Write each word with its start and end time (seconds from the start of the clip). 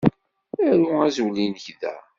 Aru 0.67 0.87
azwel-inek 1.05 1.67
da. 1.81 1.95